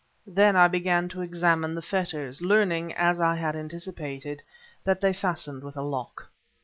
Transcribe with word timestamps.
Then 0.25 0.55
I 0.55 0.67
began 0.67 1.09
to 1.09 1.21
examine 1.21 1.75
the 1.75 1.81
fetters, 1.83 2.41
learning, 2.41 2.91
as 2.95 3.21
I 3.21 3.35
had 3.35 3.55
anticipated, 3.55 4.41
that 4.83 4.99
they 4.99 5.13
fastened 5.13 5.61
with 5.63 5.77
a 5.77 5.83
lock. 5.83 6.31